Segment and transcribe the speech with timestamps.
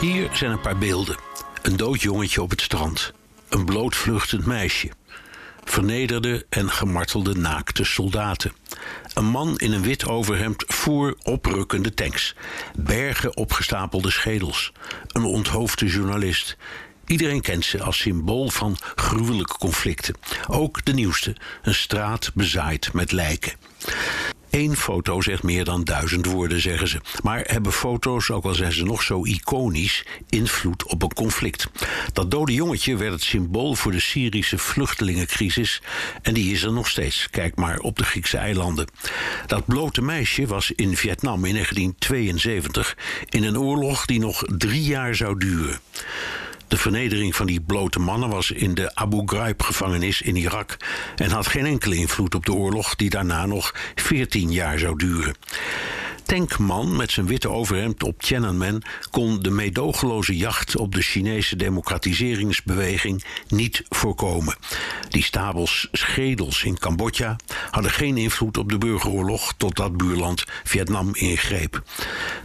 [0.00, 1.16] Hier zijn een paar beelden.
[1.62, 3.12] Een dood jongetje op het strand.
[3.48, 4.90] Een bloot vluchtend meisje.
[5.64, 8.52] Vernederde en gemartelde naakte soldaten.
[9.14, 12.34] Een man in een wit overhemd voer oprukkende tanks.
[12.76, 14.72] Bergen opgestapelde schedels.
[15.06, 16.56] Een onthoofde journalist.
[17.06, 20.14] Iedereen kent ze als symbool van gruwelijke conflicten.
[20.48, 23.52] Ook de nieuwste, een straat bezaaid met lijken.
[24.58, 27.00] Eén foto zegt meer dan duizend woorden, zeggen ze.
[27.22, 31.68] Maar hebben foto's, ook al zijn ze nog zo iconisch, invloed op een conflict?
[32.12, 35.82] Dat dode jongetje werd het symbool voor de Syrische vluchtelingencrisis.
[36.22, 37.30] En die is er nog steeds.
[37.30, 38.86] Kijk maar op de Griekse eilanden.
[39.46, 42.96] Dat blote meisje was in Vietnam in 1972
[43.28, 45.80] in een oorlog die nog drie jaar zou duren.
[46.68, 50.76] De vernedering van die blote mannen was in de Abu Ghraib-gevangenis in Irak
[51.16, 55.34] en had geen enkele invloed op de oorlog die daarna nog 14 jaar zou duren.
[56.28, 63.24] Tankman met zijn witte overhemd op Tiananmen kon de meedogenloze jacht op de Chinese democratiseringsbeweging
[63.48, 64.56] niet voorkomen.
[65.08, 67.36] Die stapels schedels in Cambodja
[67.70, 71.82] hadden geen invloed op de burgeroorlog totdat buurland Vietnam ingreep.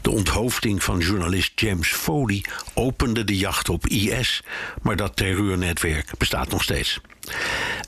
[0.02, 4.44] De onthoofding van journalist James Foley opende de jacht op IS,
[4.82, 7.00] maar dat terreurnetwerk bestaat nog steeds.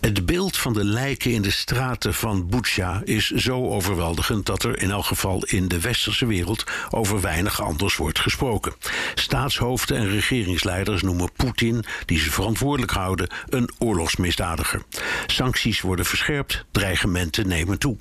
[0.05, 4.81] Het beeld van de lijken in de straten van Butsja is zo overweldigend dat er
[4.81, 8.73] in elk geval in de westerse wereld over weinig anders wordt gesproken.
[9.15, 14.81] Staatshoofden en regeringsleiders noemen Poetin, die ze verantwoordelijk houden, een oorlogsmisdadiger.
[15.27, 17.95] Sancties worden verscherpt, dreigementen nemen toe.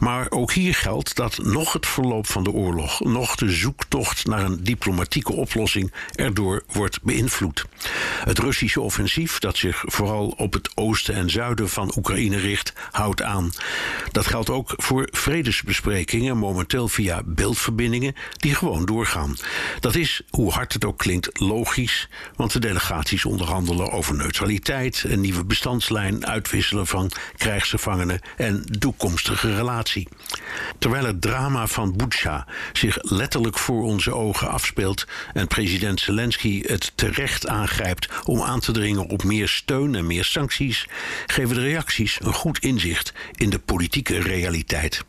[0.00, 4.44] Maar ook hier geldt dat nog het verloop van de oorlog, nog de zoektocht naar
[4.44, 7.64] een diplomatieke oplossing erdoor wordt beïnvloed.
[8.24, 13.22] Het Russische offensief, dat zich vooral op het oosten en zuiden van Oekraïne richt, houdt
[13.22, 13.50] aan.
[14.12, 19.36] Dat geldt ook voor vredesbesprekingen, momenteel via beeldverbindingen, die gewoon doorgaan.
[19.80, 25.20] Dat is, hoe hard het ook klinkt, logisch, want de delegaties onderhandelen over neutraliteit, een
[25.20, 30.08] nieuwe bestandslijn, uitwisselen van krijgsgevangenen en toekomstige relatie.
[30.78, 36.92] Terwijl het drama van Butsja zich letterlijk voor onze ogen afspeelt en president Zelensky het
[36.94, 40.88] terecht aangrijpt om aan te dringen op meer steun en meer sancties
[41.26, 45.04] geven de reacties een goed inzicht in de politieke realiteit.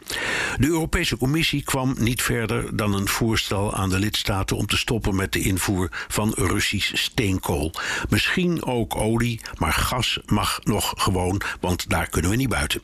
[0.57, 5.15] De Europese Commissie kwam niet verder dan een voorstel aan de lidstaten om te stoppen
[5.15, 7.71] met de invoer van Russisch steenkool.
[8.09, 12.81] Misschien ook olie, maar gas mag nog gewoon, want daar kunnen we niet buiten.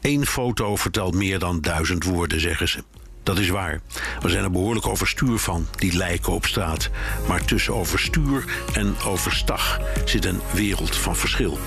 [0.00, 2.82] Eén foto vertelt meer dan duizend woorden, zeggen ze.
[3.24, 3.80] Dat is waar.
[4.20, 6.90] We zijn er behoorlijk overstuur van, die lijken op straat.
[7.28, 11.58] Maar tussen overstuur en overstag zit een wereld van verschil.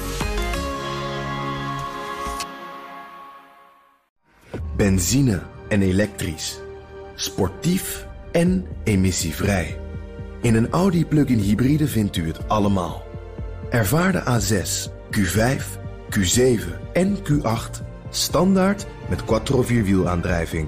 [4.76, 6.60] Benzine en elektrisch.
[7.16, 9.80] Sportief en emissievrij.
[10.42, 13.04] In een Audi plug-in hybride vindt u het allemaal.
[13.70, 15.64] Ervaar de A6, Q5,
[16.10, 20.68] Q7 en Q8 standaard met quattro vierwielaandrijving.